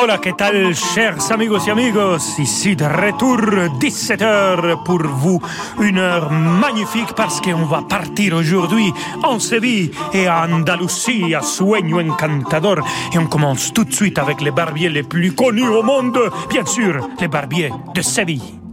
[0.00, 2.38] Hola, ¿qué tal, chers amigos y amigos?
[2.38, 3.40] Ici de retour,
[3.80, 5.42] 17h pour vous.
[5.80, 8.92] Une heure magnifique parce qu'on va partir aujourd'hui
[9.24, 12.78] en Séville et à Andalousie, à Sueño Encantador.
[13.12, 16.30] Et on commence tout de suite avec les barbiers les plus connus au monde.
[16.48, 18.67] Bien sûr, les barbiers de Séville.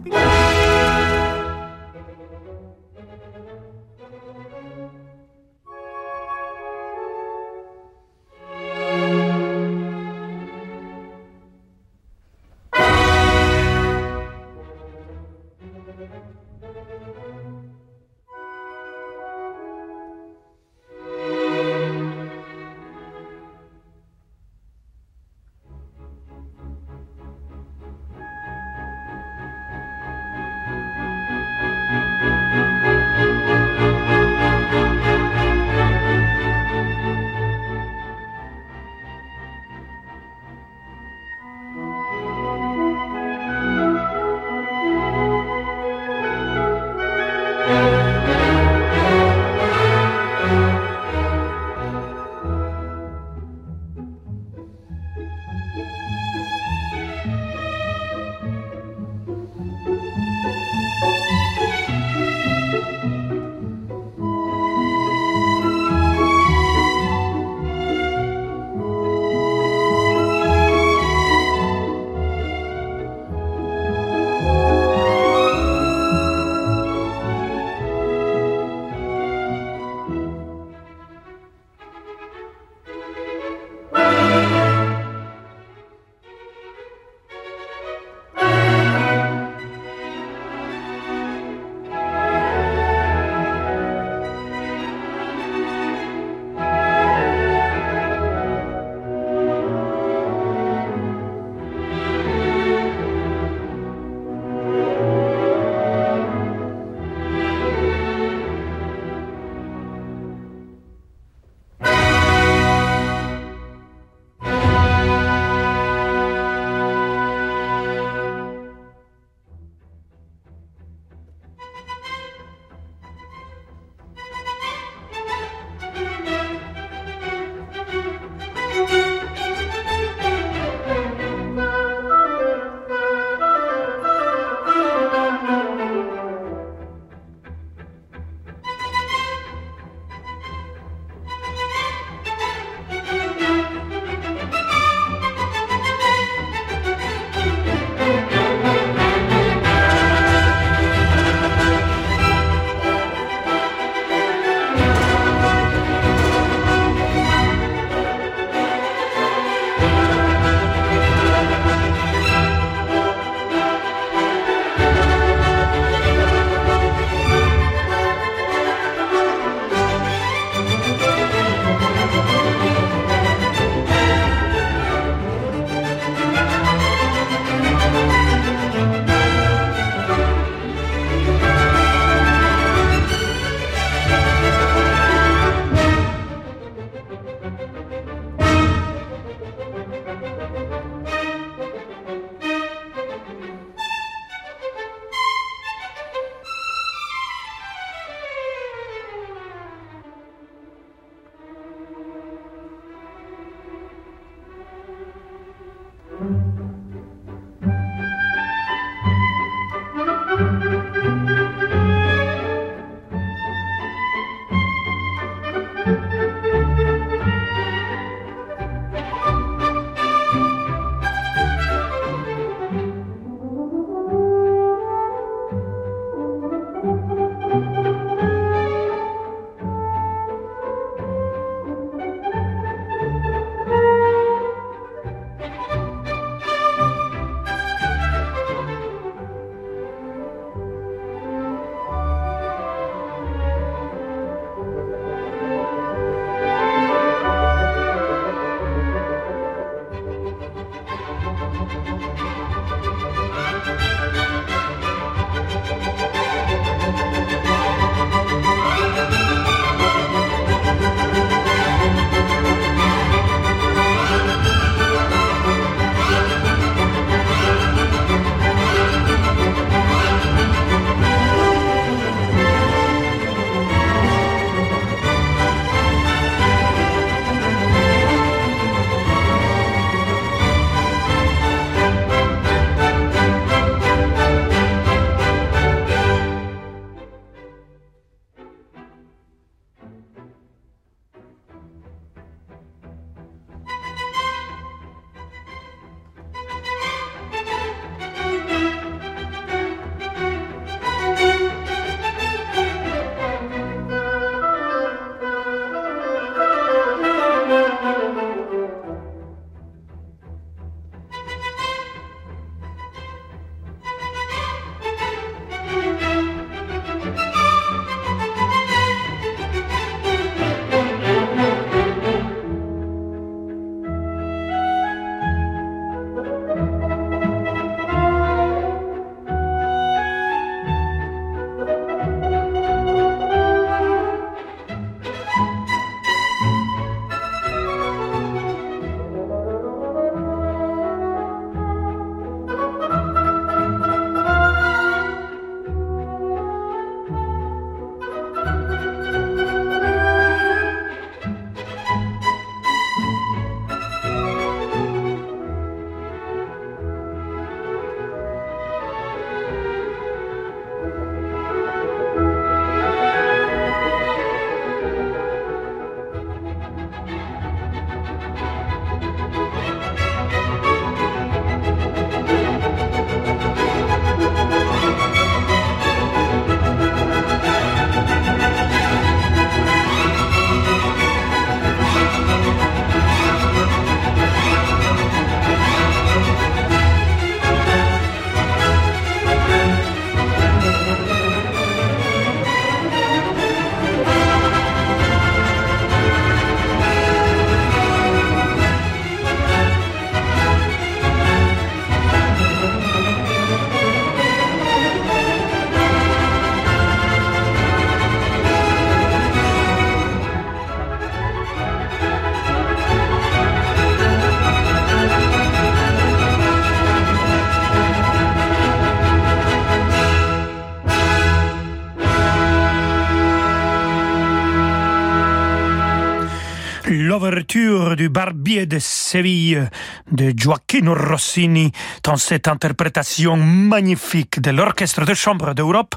[427.96, 429.68] Du Barbier de Séville
[430.12, 431.72] de Gioacchino Rossini
[432.04, 435.94] dans cette interprétation magnifique de l'Orchestre de chambre d'Europe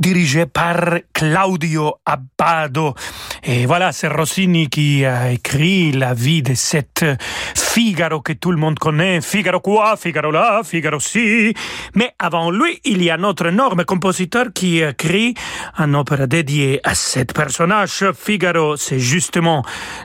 [0.00, 2.94] dirigé par Claudio Abbado.
[3.44, 7.04] Et voilà, c'est Rossini qui a écrit la vie de cette
[7.54, 9.20] Figaro que tout le monde connaît.
[9.20, 11.54] Figaro quoi, Figaro là, Figaro si?
[11.94, 15.34] Mais avant lui, il y a notre énorme compositeur qui écrit
[15.76, 18.04] un opéra dédié à cet personnage.
[18.12, 19.62] Figaro, c'est justement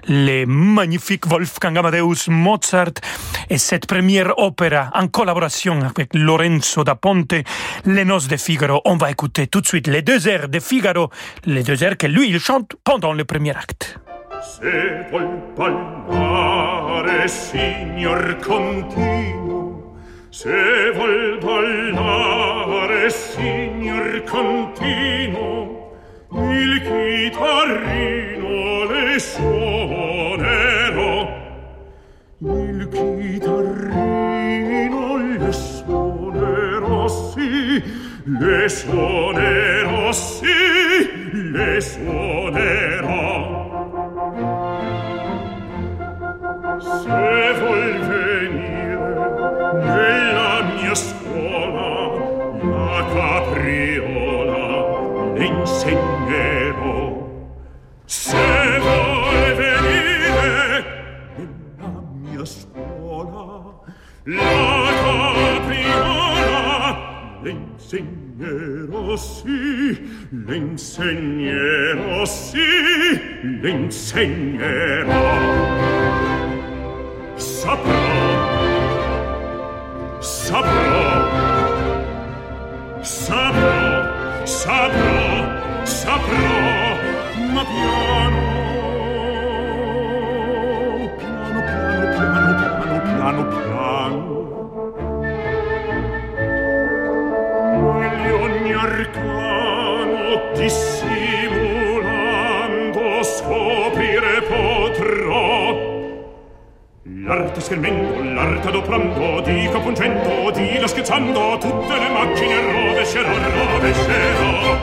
[0.07, 2.99] le magnifique Wolfgang Amadeus Mozart
[3.49, 7.35] et cette première opéra en collaboration avec Lorenzo da Ponte,
[7.85, 8.81] Les Noces de Figaro.
[8.83, 11.09] On va écouter tout de suite les deux airs de Figaro,
[11.45, 13.97] les deux airs que lui, il chante pendant le premier acte.
[17.27, 19.95] Signor continuo,
[20.31, 20.91] se
[23.09, 25.71] signor continuo,
[38.39, 43.59] le suonerò, sì, le suonerò.
[46.79, 48.95] Se vuol venire
[49.73, 51.89] nella mia scuola
[52.63, 54.63] la capriola
[55.33, 57.29] le insegnerò.
[58.05, 60.83] Se vuol venire
[61.35, 63.45] nella mia scuola
[64.23, 66.39] la capriola
[67.41, 68.20] le insegnerò,
[69.15, 72.59] sì, le insegnerò, sì,
[73.61, 75.09] le insegnerò
[77.35, 78.59] saprò
[80.19, 81.29] saprò
[83.01, 86.95] saprò saprò saprò
[87.53, 88.20] ma piano
[100.61, 105.89] dissimulando scoprire potrò
[107.23, 113.33] L'arte schermendo, l'arte adoprando, di capungendo, di la scherzando, tutte le macchine rovescerò,
[113.73, 114.77] rovescerò.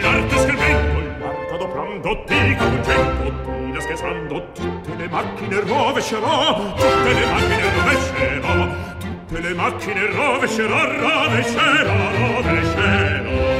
[0.00, 3.32] L'arte schermendo, l'arte adoprando, di capungendo,
[3.66, 8.68] di la scherzando, tutte le macchine rovescerò, tutte le macchine rovescerò,
[8.98, 13.53] tutte le macchine rovescerò, rovescerò, rovescerò.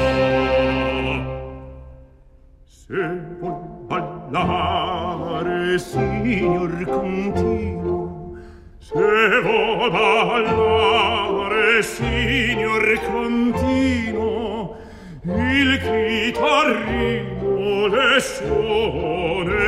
[2.86, 2.92] Se
[3.40, 3.54] vuoi
[3.88, 8.36] ballare, signor contino,
[8.78, 14.76] se vuoi ballare, signor contino,
[15.22, 17.52] il chitarrino
[17.86, 19.62] le suonerò.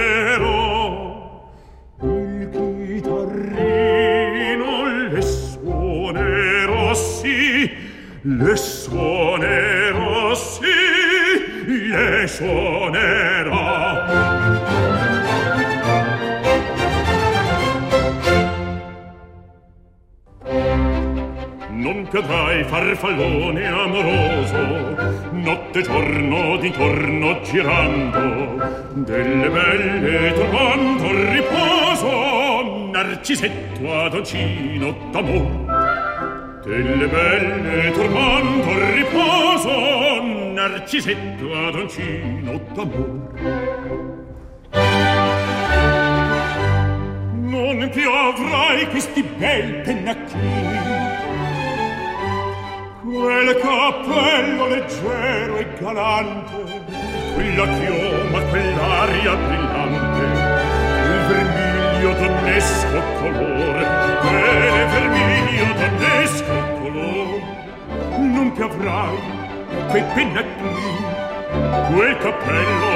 [2.02, 2.50] Il
[3.00, 3.88] chitarrino
[5.08, 7.70] le suonerò, sì,
[8.20, 10.75] le suonerò, sì,
[11.96, 13.54] le suonerò.
[21.70, 24.58] Non cadrai farfallone amoroso,
[25.30, 35.94] notte e giorno d'intorno girando, delle belle trovando riposo, narcisetto adoncino d'amor.
[36.64, 43.30] Delle belle turbando il riposo, narcisetto adoncino d'amor.
[47.52, 50.78] Non più avrai questi bel pennacchini,
[53.04, 56.84] quel cappello leggero e galante,
[57.34, 60.24] quella chioma, quell'aria brillante,
[61.12, 63.86] il vermiglio donnesco colore,
[64.22, 67.44] quel vermiglio donnesco colore.
[68.16, 69.44] Non più avrai
[70.14, 71.04] pennacchini,
[71.92, 72.90] quel cappello,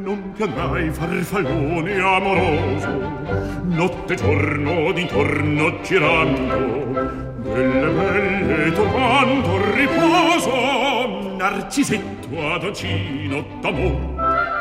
[0.03, 2.89] Non più andrai farfallone amoroso,
[3.63, 14.57] notte e giorno d'intorno girando, delle belle turbando il riposo, narcisetto adoncino d'amor.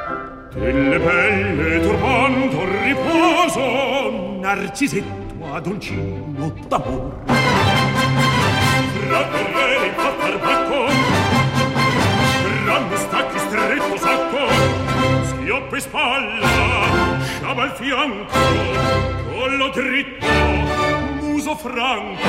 [0.55, 5.28] Delle belle turbando riposo, narcisetto
[5.59, 7.17] adoncino d'amor.
[9.09, 10.87] Raccordere in fatto al bacco,
[12.65, 14.43] rammo stacchi stretto sacco,
[15.25, 18.39] schioppo in spalla, sciaba al fianco,
[19.33, 20.27] collo dritto,
[21.23, 22.29] muso franco,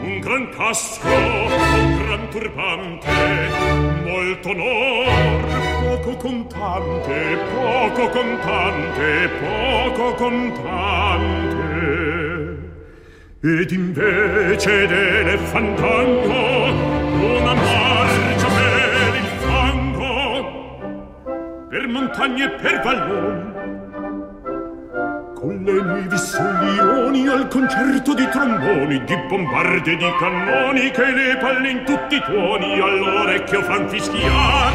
[0.00, 11.51] un gran casco, un gran turbante molto onor poco contante poco contante poco contante
[13.44, 16.68] ed invece delle fandango
[17.18, 20.48] una marcia per il fango
[21.68, 23.50] per montagne e per valloni
[25.34, 31.68] con le nuovi solioni al concerto di tromboni, di bombarde di cannoni che le palle
[31.68, 34.72] in tutti i tuoni all'orecchio fan fischiar.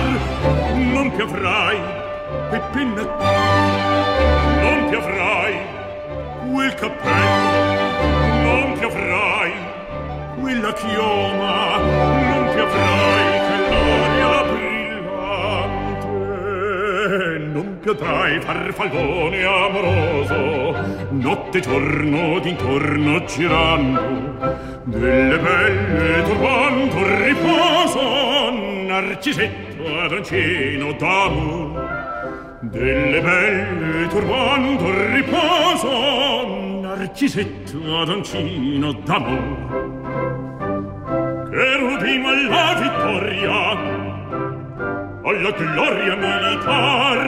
[0.76, 1.78] Non piovrai,
[2.52, 3.02] e penna
[4.62, 5.56] non piovrai,
[6.52, 7.57] quel cappello,
[10.48, 16.08] quella chioma non ti avrai che l'aria brillante.
[17.52, 20.76] Non piotrai farfallone amoroso
[21.10, 24.02] notte e giorno d'intorno girando
[24.86, 28.52] delle belle turbando riposo
[28.88, 32.06] narcisetto adoncino d'amore.
[32.62, 39.97] Delle belle turbando riposo narcisetto adoncino d'amor
[41.60, 43.56] erudimo alla vittoria
[45.24, 47.20] alla gloria militar.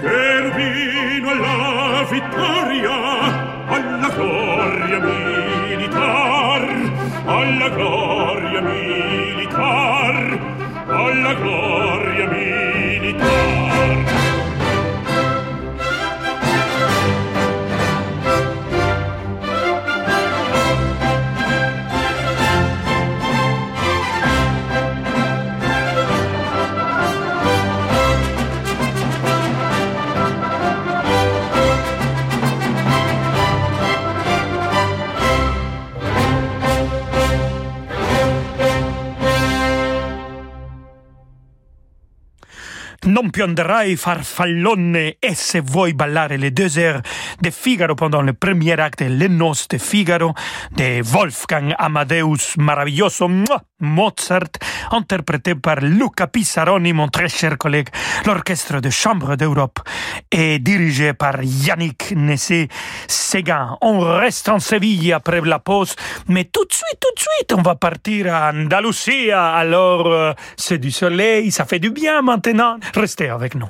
[0.00, 2.96] Cherubino alla vittoria
[3.68, 6.62] alla gloria militar.
[7.26, 10.38] Alla gloria militar
[10.88, 14.25] alla gloria militar.
[43.16, 47.00] Non pionderai farfallone e se vuoi ballare les deux heures
[47.40, 50.34] de Figaro pendant le premier acte Les Noces de Figaro
[50.72, 53.26] de Wolfgang Amadeus maravilloso
[53.78, 54.58] Mozart
[54.90, 57.88] interprété par Luca Pissaroni mon très cher collègue
[58.26, 59.80] l'orchestre de chambre d'Europe
[60.30, 65.94] et dirigé par Yannick Nessé-Séguin on reste en Séville après la pause
[66.28, 69.52] mais tout de suite tout de suite on va partir à Andalusia.
[69.52, 73.68] Alors euh, c'est du soleil ça fait du bien maintenant Restez avec nous.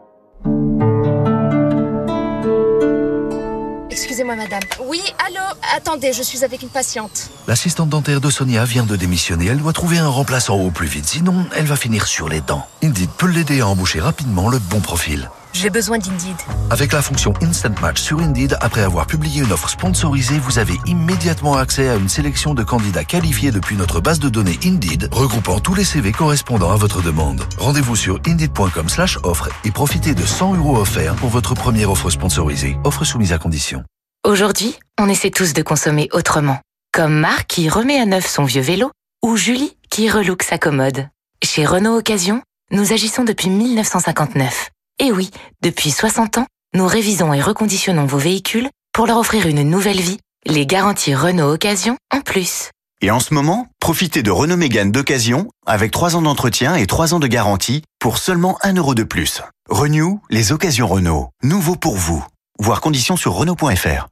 [3.89, 4.61] Excusez-moi, madame.
[4.87, 5.41] Oui, allô?
[5.75, 7.29] Attendez, je suis avec une patiente.
[7.47, 9.47] L'assistante dentaire de Sonia vient de démissionner.
[9.47, 11.05] Elle doit trouver un remplaçant au plus vite.
[11.05, 12.65] Sinon, elle va finir sur les dents.
[12.83, 15.29] Indeed peut l'aider à embaucher rapidement le bon profil.
[15.55, 16.35] J'ai besoin d'Indeed.
[16.69, 20.73] Avec la fonction Instant Match sur Indeed, après avoir publié une offre sponsorisée, vous avez
[20.85, 25.61] immédiatement accès à une sélection de candidats qualifiés depuis notre base de données Indeed, regroupant
[25.61, 27.41] tous les CV correspondant à votre demande.
[27.57, 32.09] Rendez-vous sur indeed.com slash offre et profitez de 100 euros offerts pour votre première offre
[32.09, 32.75] sponsorisée.
[32.83, 33.81] Offre soumise à condition.
[34.25, 36.59] Aujourd'hui, on essaie tous de consommer autrement.
[36.91, 38.91] Comme Marc qui remet à neuf son vieux vélo
[39.23, 41.07] ou Julie qui relook sa commode.
[41.41, 44.71] Chez Renault Occasion, nous agissons depuis 1959.
[44.99, 45.29] Et oui,
[45.61, 50.19] depuis 60 ans, nous révisons et reconditionnons vos véhicules pour leur offrir une nouvelle vie,
[50.45, 52.69] les garanties Renault Occasion en plus.
[53.01, 57.13] Et en ce moment, profitez de Renault Mégane d'occasion avec 3 ans d'entretien et 3
[57.13, 59.41] ans de garantie pour seulement 1 euro de plus.
[59.69, 61.29] Renew, les occasions Renault.
[61.43, 62.25] Nouveau pour vous.
[62.57, 64.07] Voir conditions sur Renault.fr.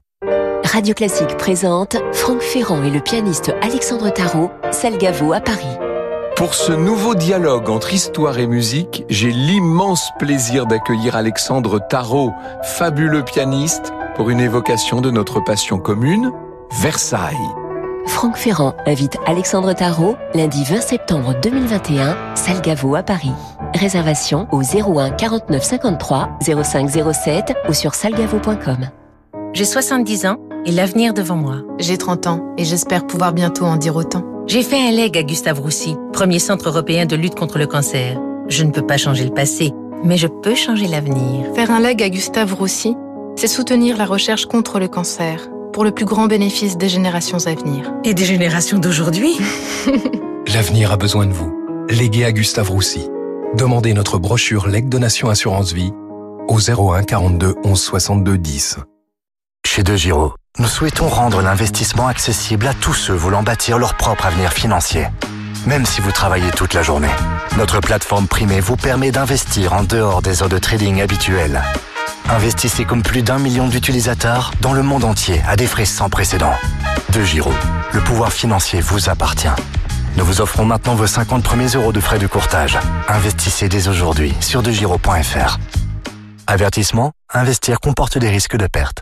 [0.66, 5.93] Radio Classique présente Franck Ferrand et le pianiste Alexandre Tarot, Salgavo à Paris.
[6.36, 12.32] Pour ce nouveau dialogue entre histoire et musique, j'ai l'immense plaisir d'accueillir Alexandre Tarot,
[12.64, 16.32] fabuleux pianiste, pour une évocation de notre passion commune,
[16.72, 17.38] Versailles.
[18.08, 23.32] Franck Ferrand invite Alexandre Tarot lundi 20 septembre 2021, Salgavo à Paris.
[23.76, 28.90] Réservation au 01 49 53 05 07 ou sur salgavo.com.
[29.54, 31.58] J'ai 70 ans et l'avenir devant moi.
[31.78, 34.23] J'ai 30 ans et j'espère pouvoir bientôt en dire autant.
[34.46, 38.20] J'ai fait un leg à Gustave Roussy, premier centre européen de lutte contre le cancer.
[38.50, 39.72] Je ne peux pas changer le passé,
[40.04, 41.46] mais je peux changer l'avenir.
[41.56, 42.96] Faire un leg à Gustave Roussy,
[43.36, 45.50] c'est soutenir la recherche contre le cancer.
[45.72, 47.92] pour le plus grand bénéfice des générations à venir.
[48.04, 49.38] Et des générations d'aujourd'hui?
[50.54, 51.52] L'avenir a besoin de vous.
[51.90, 53.08] Léguez à Gustave Roussy.
[53.58, 55.92] Demandez notre brochure Leg Donation Assurance Vie
[56.48, 58.78] au 01 42 11 62 10.
[59.76, 64.28] Chez De Giro, nous souhaitons rendre l'investissement accessible à tous ceux voulant bâtir leur propre
[64.28, 65.08] avenir financier.
[65.66, 67.10] Même si vous travaillez toute la journée,
[67.58, 71.64] notre plateforme primée vous permet d'investir en dehors des heures de trading habituelles.
[72.30, 76.54] Investissez comme plus d'un million d'utilisateurs dans le monde entier à des frais sans précédent.
[77.12, 77.52] De Giro,
[77.94, 79.48] le pouvoir financier vous appartient.
[80.18, 82.78] Nous vous offrons maintenant vos 50 premiers euros de frais de courtage.
[83.08, 85.58] Investissez dès aujourd'hui sur degiro.fr.
[86.46, 89.02] Avertissement, investir comporte des risques de perte.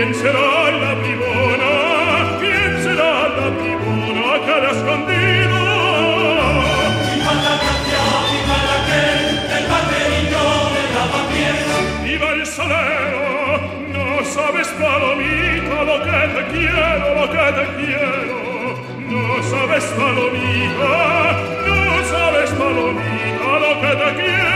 [0.00, 1.72] ¿Quién será la bribona?
[2.40, 5.58] ¿Quién será la bribona que le ha escondido?
[7.04, 9.02] ¡Viva la gracia, viva la que,
[9.58, 11.68] el banderillo de lavapiés!
[12.02, 13.60] ¡Viva el salero!
[13.92, 18.38] No sabes, palomita, lo que te quiero, lo que te quiero.
[19.10, 20.92] No sabes, palomita,
[21.66, 24.49] no sabes, palomita, lo que te quiero.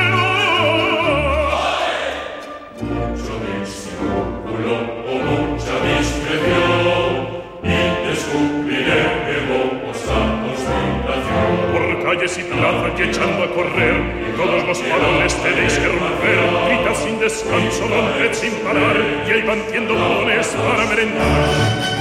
[12.98, 16.38] Y echando a correr, todos los varones tenéis que romper.
[16.68, 21.93] Grita sin descanso, romped sin parar, y ahí van tiendo para merendar.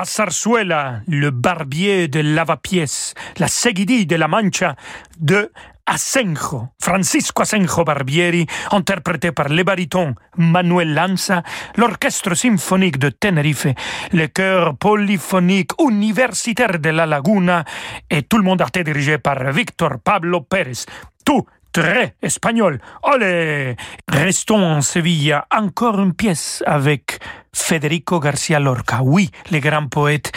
[0.00, 4.74] La zarzuela, le barbier de lavapiés, la seguidille de la Mancha
[5.18, 5.52] de
[5.84, 11.42] Asenjo, Francisco Asenjo Barbieri, interprété par le baryton Manuel Lanza,
[11.76, 13.66] l'orchestre symphonique de Tenerife,
[14.14, 17.66] le chœur polyphonique universitaire de La Laguna
[18.08, 20.86] et tout le monde a été dirigé par Victor Pablo Pérez.
[21.26, 22.80] Tout très espagnol.
[23.02, 23.76] Olé
[24.08, 25.38] Restons en Séville.
[25.50, 27.20] Encore une pièce avec
[27.52, 29.00] Federico Garcia Lorca.
[29.02, 30.32] Oui, le grand poète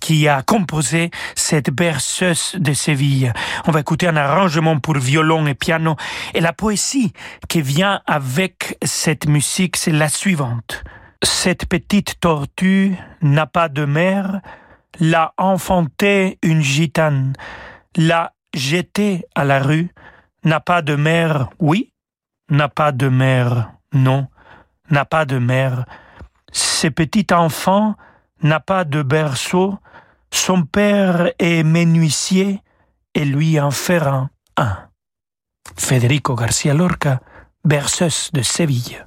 [0.00, 3.32] qui a composé cette berceuse de Séville.
[3.66, 5.96] On va écouter un arrangement pour violon et piano.
[6.34, 7.12] Et la poésie
[7.48, 10.84] qui vient avec cette musique, c'est la suivante.
[11.22, 14.40] Cette petite tortue n'a pas de mère,
[15.00, 17.32] l'a enfanté une gitane,
[17.96, 19.90] l'a jetée à la rue,
[20.46, 21.92] n'a pas de mère, oui,
[22.48, 24.28] n'a pas de mère, non,
[24.90, 25.84] n'a pas de mère.
[26.52, 27.96] Ce petit enfant
[28.42, 29.76] n'a pas de berceau,
[30.30, 32.62] son père est menuisier
[33.14, 34.76] et lui en fera un.
[35.76, 37.20] Federico Garcia Lorca,
[37.64, 39.04] berceuse de Séville.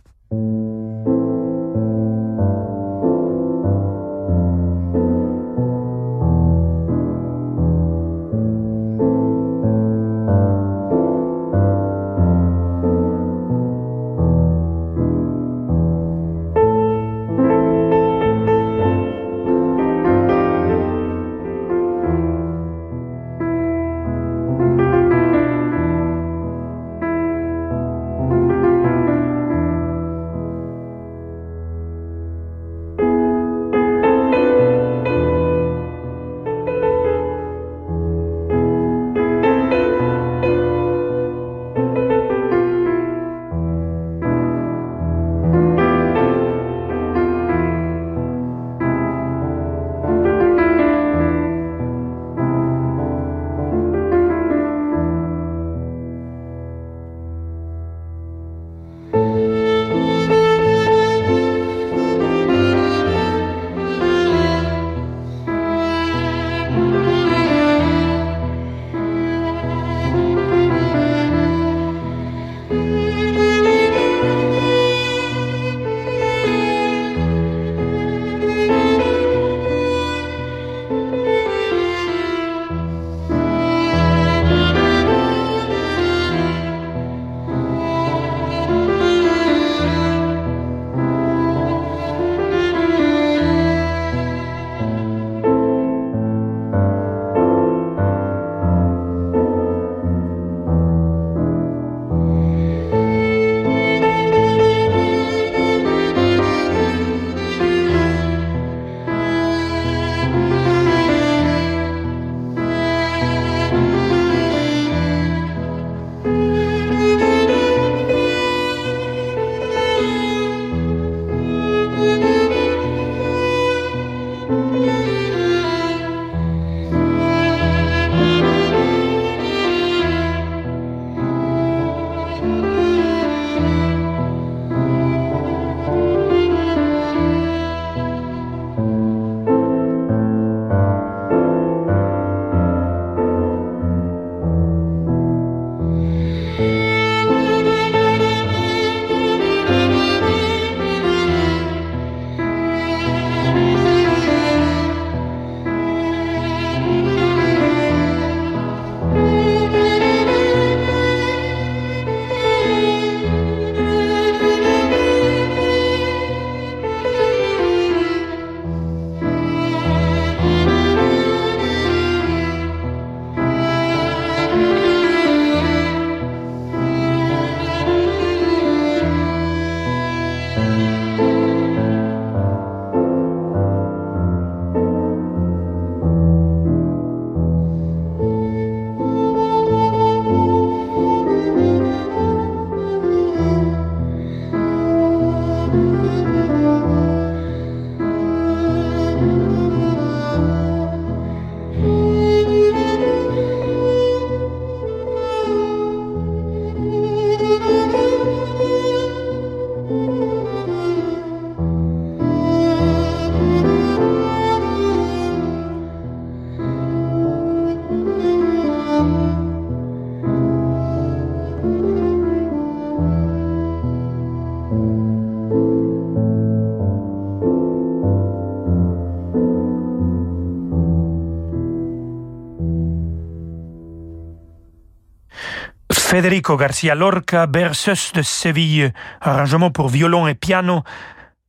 [236.19, 240.83] Federico Garcia Lorca, berceuse de Séville, arrangement pour violon et piano,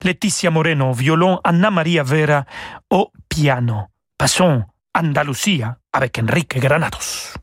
[0.00, 2.44] Laetitia Moreno, violon, Anna Maria Vera
[2.88, 3.88] au piano.
[4.16, 4.62] Passons
[4.94, 7.34] Andalusia avec Enrique Granados.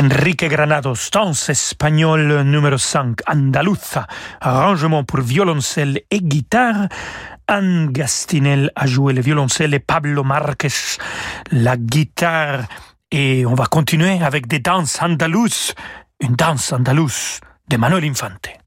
[0.00, 4.06] Enrique Granados, danse espagnole numéro 5, Andaluza,
[4.40, 6.88] arrangement pour violoncelle et guitare.
[7.46, 10.96] Anne Gastinel a joué le violoncelle Pablo Marquez
[11.52, 12.62] la guitare.
[13.10, 15.74] Et on va continuer avec des danses andalouses,
[16.20, 18.59] une danse andalouse de Manuel Infante.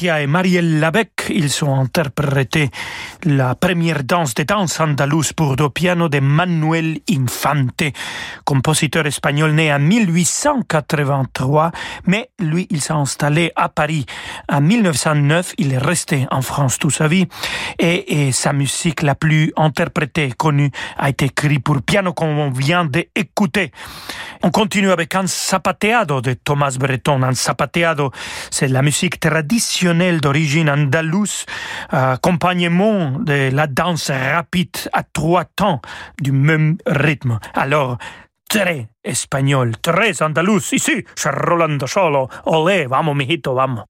[0.00, 2.70] Et Marielle Labec, ils ont interprété
[3.24, 7.82] la première danse de danse andalouse pour deux piano de Manuel Infante,
[8.44, 11.72] compositeur espagnol né en 1883,
[12.06, 14.06] mais lui, il s'est installé à Paris
[14.48, 15.54] en 1909.
[15.58, 17.26] Il est resté en France toute sa vie
[17.78, 22.84] et, sa musique la plus interprétée, connue, a été écrite pour piano comme on vient
[22.84, 23.72] d'écouter.
[24.42, 27.22] On continue avec un zapateado de Thomas Breton.
[27.22, 28.12] Un zapateado,
[28.50, 31.44] c'est la musique traditionnelle d'origine andalouse,
[31.90, 35.80] accompagnement de la danse rapide à trois temps
[36.20, 37.38] du même rythme.
[37.54, 37.98] Alors,
[38.48, 40.72] très espagnol, très andaluz.
[40.72, 42.28] Ici, c'est Rolando Solo.
[42.46, 43.84] Olé, vamos, mijito, vamos.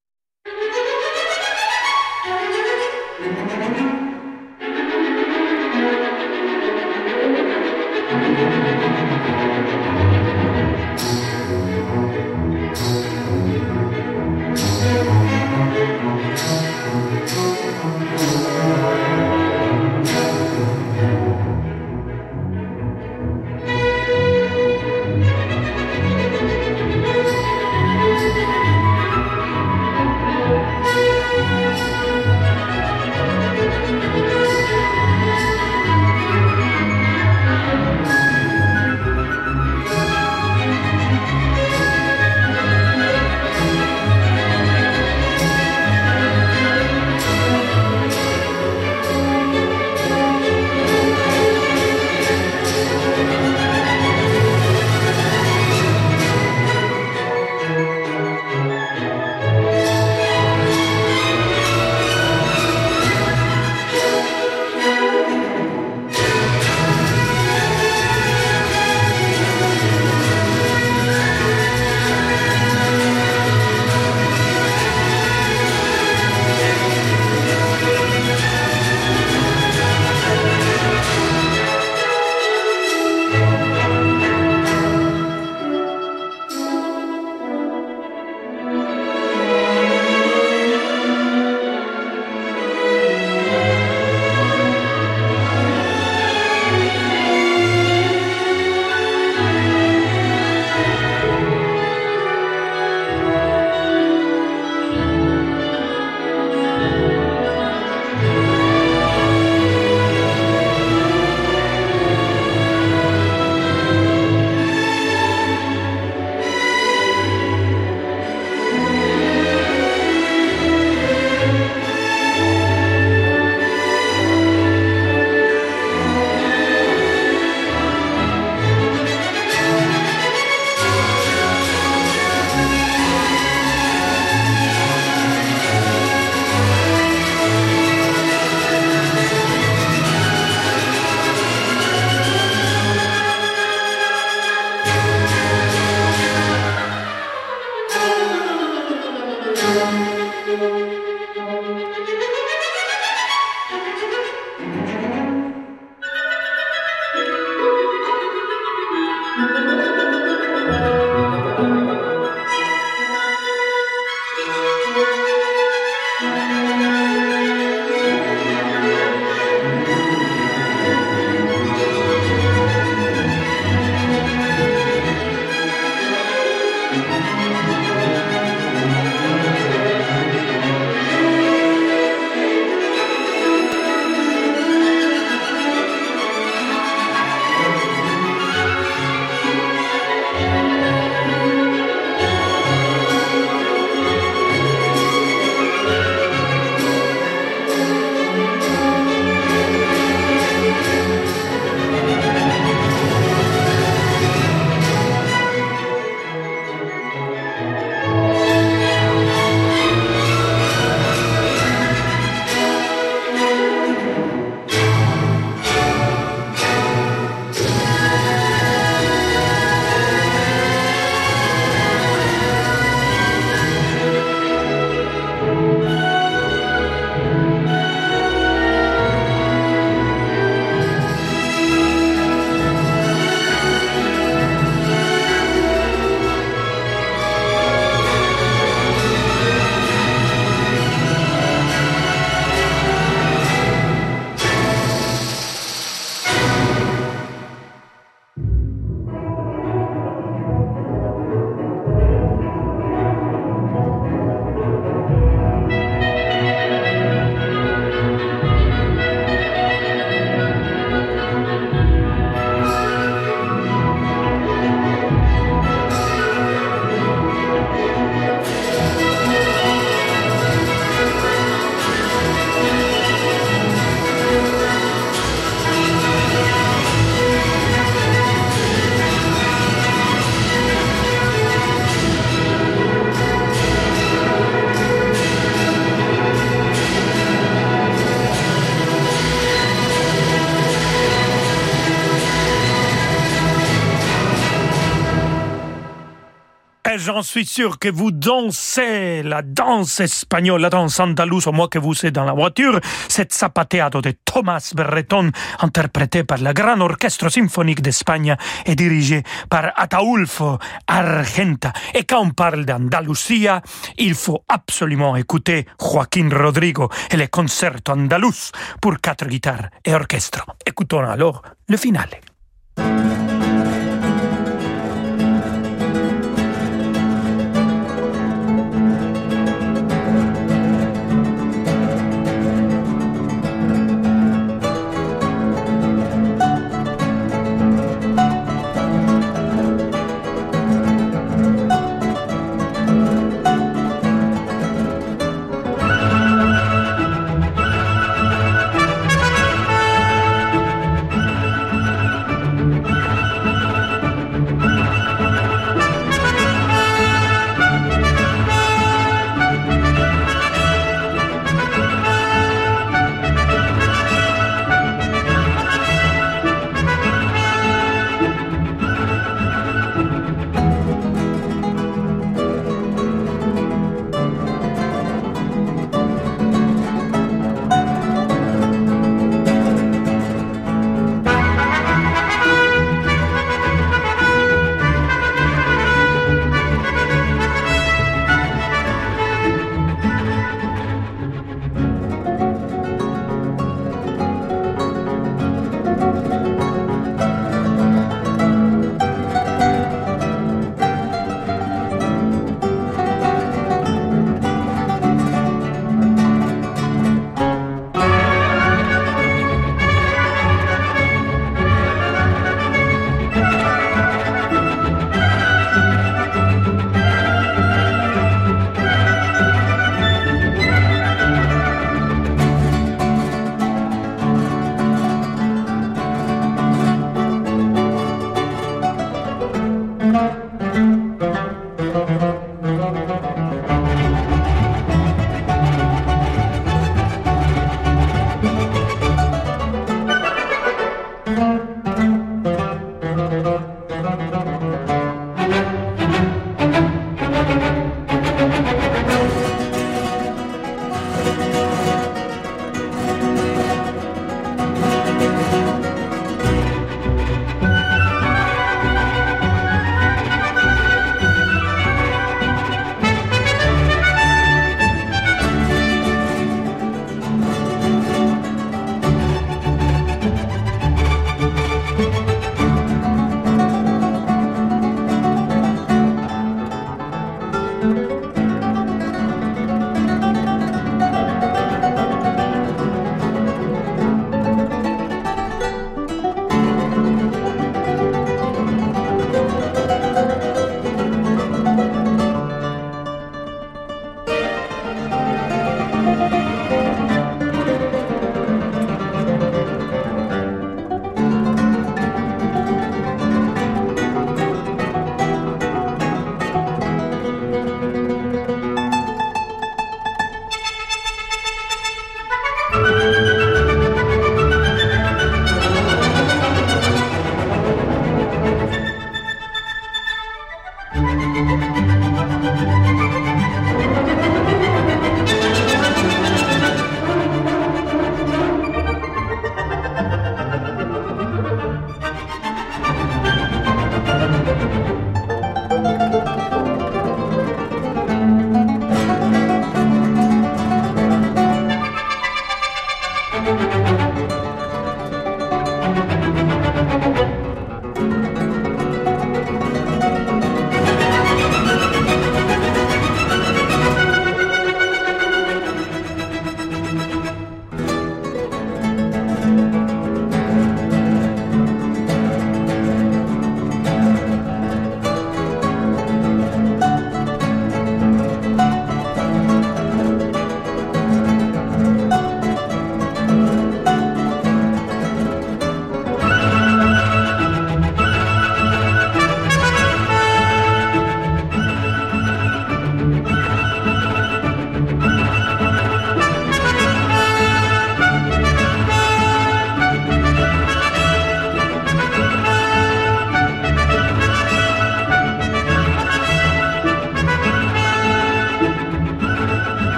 [297.18, 301.80] J'en suis sûr que vous dansez la danse espagnole, la danse andalouse, au moins que
[301.80, 302.78] vous êtes dans la voiture.
[303.08, 309.72] Cette zapateado de Thomas Berreton, interprété par la Grand Orchestre Symphonique d'Espagne et dirigé par
[309.74, 311.72] Ataulfo Argenta.
[311.92, 313.62] Et quand on parle d'Andalusia,
[313.96, 320.46] il faut absolument écouter Joaquín Rodrigo et les concertos andalous pour quatre guitares et orchestre.
[320.64, 322.27] Écoutons alors le finale.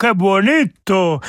[0.00, 1.20] Que bonito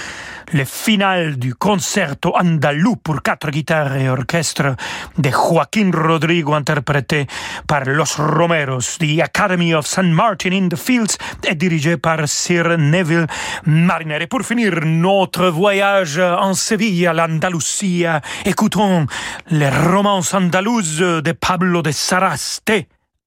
[0.53, 4.76] Le final du concerto andalou pour quatre guitares et orchestre
[5.17, 7.28] de Joaquín Rodrigo interprété
[7.67, 8.97] par Los Romeros.
[8.97, 10.13] The Academy of St.
[10.13, 11.17] Martin in the Fields
[11.47, 13.28] est dirigé par Sir Neville
[13.65, 14.22] Mariner.
[14.22, 18.05] Et pour finir notre voyage en Séville, l'Andalousie,
[18.45, 19.05] écoutons
[19.49, 22.72] les romances andalouses de Pablo de Saraste.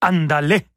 [0.02, 0.73] Andale.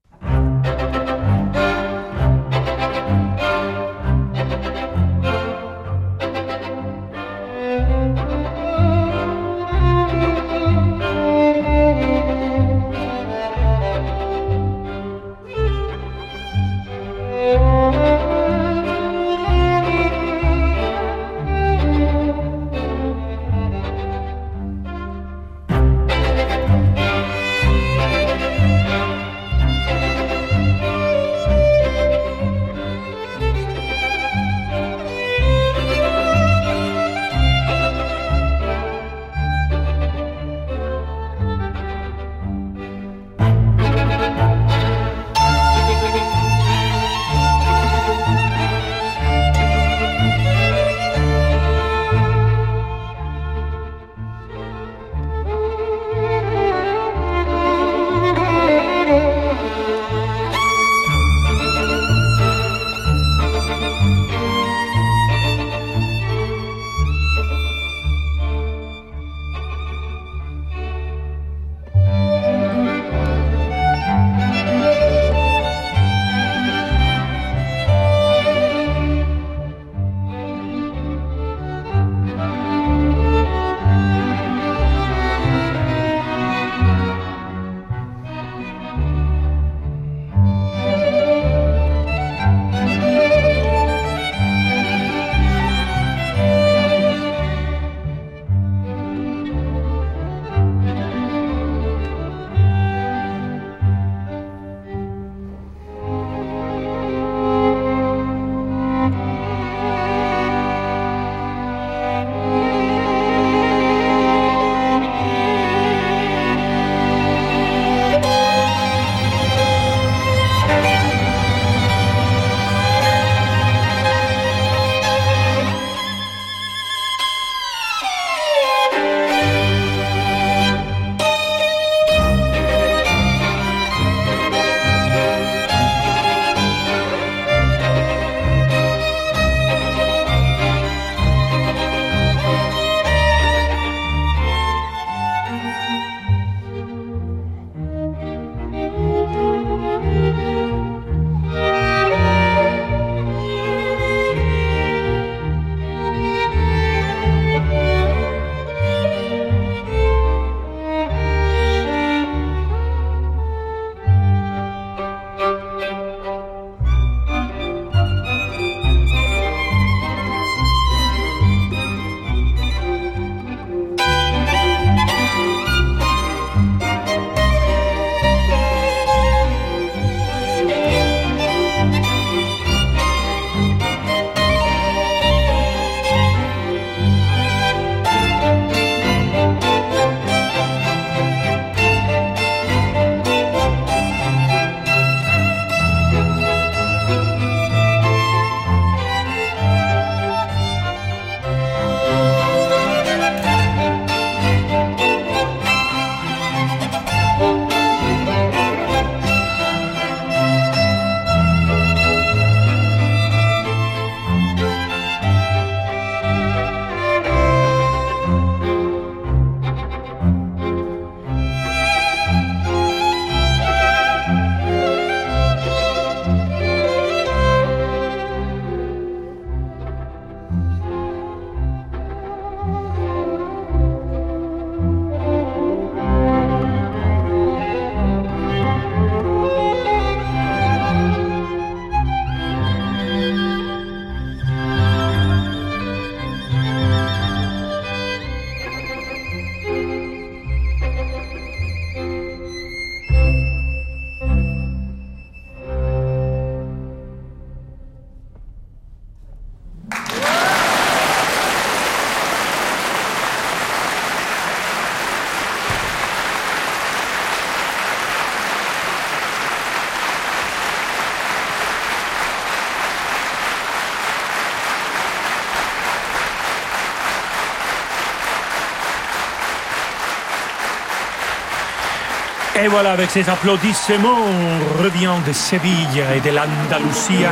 [282.63, 287.31] Et voilà, avec ces applaudissements, on revient de Séville et de l'Andalusia.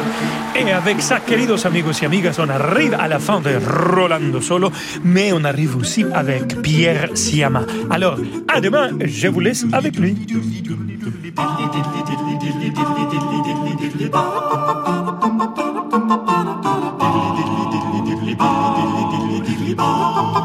[0.56, 3.52] Et avec ça, queridos amigos y amigas, on arrive à la fin de
[3.96, 4.72] Rolando Solo,
[5.04, 7.64] mais on arrive aussi avec Pierre Siama.
[7.90, 8.18] Alors,
[8.48, 10.16] à demain, je vous laisse avec lui.